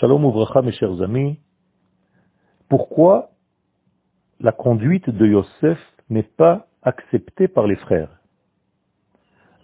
[0.00, 1.40] Shalom Ouvracha, mes chers amis.
[2.68, 3.32] Pourquoi
[4.38, 8.20] la conduite de Yosef n'est pas acceptée par les frères?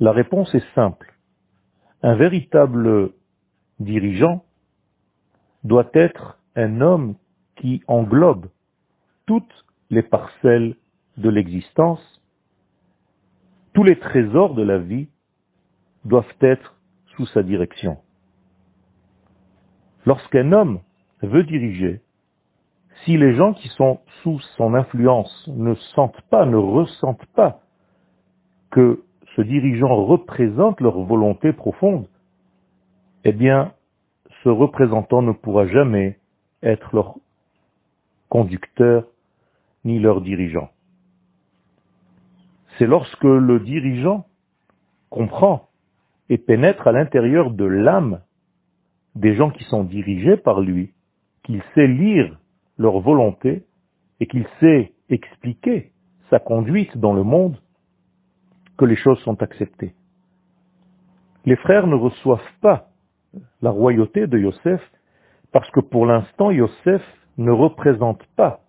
[0.00, 1.14] La réponse est simple.
[2.02, 3.12] Un véritable
[3.78, 4.44] dirigeant
[5.62, 7.14] doit être un homme
[7.54, 8.48] qui englobe
[9.26, 10.74] toutes les parcelles
[11.16, 12.02] de l'existence,
[13.72, 15.06] tous les trésors de la vie
[16.04, 16.74] doivent être
[17.14, 18.03] sous sa direction.
[20.06, 20.80] Lorsqu'un homme
[21.22, 22.00] veut diriger,
[23.04, 27.60] si les gens qui sont sous son influence ne sentent pas, ne ressentent pas
[28.70, 29.02] que
[29.36, 32.06] ce dirigeant représente leur volonté profonde,
[33.24, 33.72] eh bien,
[34.42, 36.18] ce représentant ne pourra jamais
[36.62, 37.16] être leur
[38.28, 39.06] conducteur
[39.84, 40.70] ni leur dirigeant.
[42.78, 44.26] C'est lorsque le dirigeant
[45.10, 45.68] comprend
[46.28, 48.20] et pénètre à l'intérieur de l'âme
[49.14, 50.92] des gens qui sont dirigés par lui,
[51.44, 52.38] qu'il sait lire
[52.78, 53.64] leur volonté
[54.20, 55.92] et qu'il sait expliquer
[56.30, 57.58] sa conduite dans le monde,
[58.76, 59.94] que les choses sont acceptées.
[61.44, 62.88] Les frères ne reçoivent pas
[63.62, 64.80] la royauté de Yosef
[65.52, 67.02] parce que pour l'instant Yosef
[67.38, 68.60] ne représente pas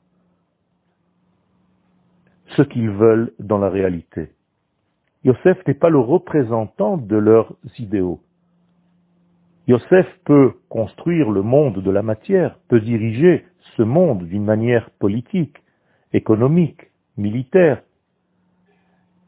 [2.56, 4.30] ce qu'ils veulent dans la réalité.
[5.24, 8.22] Yosef n'est pas le représentant de leurs idéaux.
[9.68, 15.58] Yosef peut construire le monde de la matière, peut diriger ce monde d'une manière politique,
[16.14, 17.82] économique, militaire,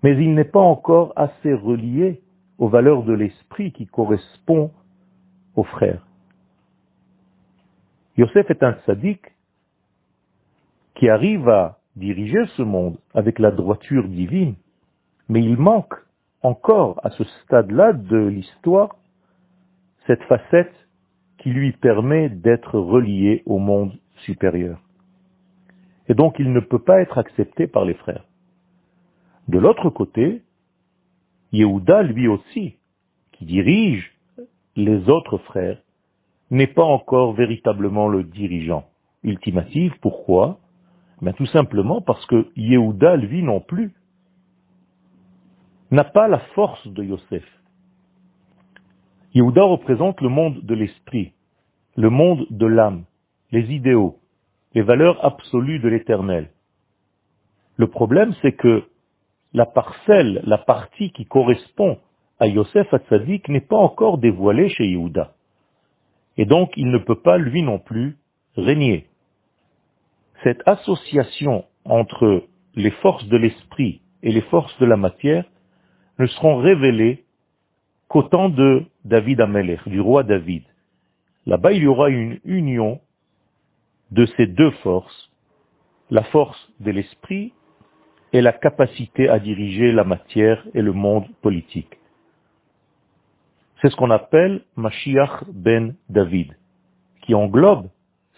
[0.03, 2.21] mais il n'est pas encore assez relié
[2.59, 4.71] aux valeurs de l'esprit qui correspond
[5.55, 6.05] aux frères.
[8.17, 9.25] Yosef est un sadique
[10.95, 14.55] qui arrive à diriger ce monde avec la droiture divine,
[15.30, 15.95] mais il manque
[16.43, 18.95] encore à ce stade-là de l'histoire
[20.08, 20.73] cette facette
[21.38, 23.94] qui lui permet d'être relié au monde
[24.25, 24.80] supérieur.
[26.08, 28.25] Et donc il ne peut pas être accepté par les frères.
[29.48, 30.42] De l'autre côté,
[31.52, 32.76] Yehuda lui aussi,
[33.33, 34.11] qui dirige
[34.76, 35.81] les autres frères,
[36.49, 38.86] n'est pas encore véritablement le dirigeant
[39.23, 39.93] ultimatif.
[40.02, 40.60] Pourquoi?
[41.21, 43.93] Ben, Tout simplement parce que Yehuda, lui non plus,
[45.92, 47.43] n'a pas la force de Yosef.
[49.33, 51.33] Yehuda représente le monde de l'esprit,
[51.95, 53.05] le monde de l'âme,
[53.52, 54.17] les idéaux,
[54.73, 56.49] les valeurs absolues de l'éternel.
[57.77, 58.83] Le problème, c'est que
[59.54, 61.98] la parcelle, la partie qui correspond
[62.39, 65.33] à Yosef Hatzadik n'est pas encore dévoilée chez Yehuda.
[66.37, 68.17] Et donc, il ne peut pas, lui non plus,
[68.55, 69.08] régner.
[70.43, 72.43] Cette association entre
[72.76, 75.45] les forces de l'esprit et les forces de la matière
[76.20, 77.26] ne seront révélées
[78.08, 80.63] qu'au temps de David Amelech, du roi David.
[81.45, 82.99] Là-bas, il y aura une union
[84.11, 85.31] de ces deux forces,
[86.09, 87.53] la force de l'esprit
[88.33, 91.97] et la capacité à diriger la matière et le monde politique.
[93.81, 96.57] C'est ce qu'on appelle Mashiach ben David,
[97.21, 97.87] qui englobe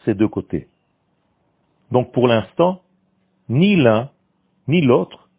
[0.05, 0.67] ces deux côtés.
[1.91, 2.83] Donc pour l'instant,
[3.47, 4.11] ni l'un
[4.67, 5.29] ni l'autre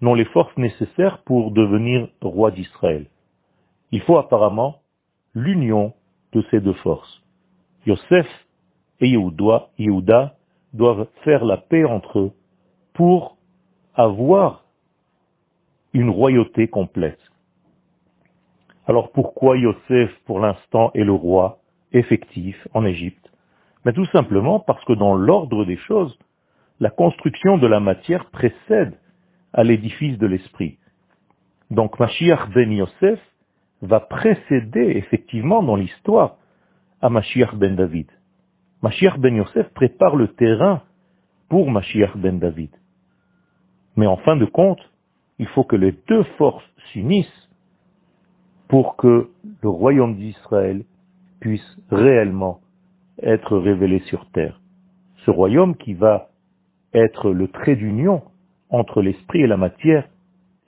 [0.00, 3.06] n'ont les forces nécessaires pour devenir roi d'Israël.
[3.90, 4.80] Il faut apparemment
[5.34, 5.94] l'union
[6.32, 7.22] de ces deux forces.
[7.86, 8.26] Yosef
[9.00, 10.36] et Yehuda
[10.74, 12.32] doivent faire la paix entre eux
[12.92, 13.36] pour
[13.94, 14.64] avoir
[15.92, 17.20] une royauté complète.
[18.86, 21.58] Alors pourquoi Yosef pour l'instant est le roi
[21.92, 23.30] effectif en Égypte?
[23.84, 26.18] Mais tout simplement parce que dans l'ordre des choses,
[26.80, 28.98] la construction de la matière précède
[29.52, 30.78] à l'édifice de l'esprit.
[31.70, 33.20] Donc Mashiach ben Yosef
[33.82, 36.36] va précéder effectivement dans l'histoire
[37.00, 38.08] à Mashiach ben David.
[38.82, 40.82] Mashiach ben Yosef prépare le terrain
[41.48, 42.70] pour Mashiach ben David.
[43.96, 44.80] Mais en fin de compte,
[45.38, 47.48] il faut que les deux forces s'unissent
[48.68, 49.30] pour que
[49.62, 50.84] le royaume d'Israël
[51.40, 52.60] puisse réellement
[53.22, 54.60] être révélé sur terre.
[55.24, 56.28] Ce royaume qui va
[56.92, 58.22] être le trait d'union
[58.70, 60.08] entre l'esprit et la matière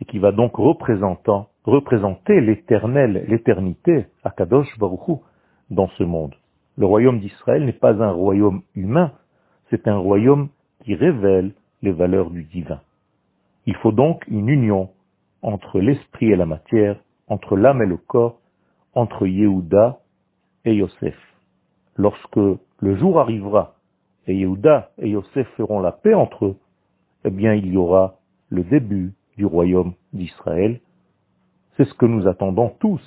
[0.00, 5.22] et qui va donc représentant représenter l'éternel, l'éternité, Akadosh Baruchou,
[5.70, 6.34] dans ce monde.
[6.76, 9.12] Le royaume d'Israël n'est pas un royaume humain,
[9.70, 10.48] c'est un royaume
[10.84, 11.52] qui révèle
[11.82, 12.80] les valeurs du divin.
[13.66, 14.90] Il faut donc une union
[15.42, 16.96] entre l'esprit et la matière,
[17.28, 18.40] entre l'âme et le corps,
[18.94, 20.00] entre Yehuda
[20.64, 21.16] et Yosef.
[21.96, 23.74] Lorsque le jour arrivera
[24.26, 26.56] et Yehuda et Yosef feront la paix entre eux,
[27.24, 28.16] eh bien il y aura
[28.48, 30.80] le début du royaume d'Israël
[31.80, 33.00] c'est ce que nous attendons tous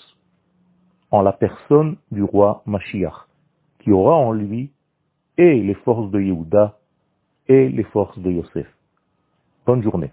[1.12, 3.14] en la personne du roi Mashiach,
[3.78, 4.72] qui aura en lui
[5.38, 6.80] et les forces de Yehuda
[7.48, 8.66] et les forces de Yosef.
[9.68, 10.10] Bonne journée.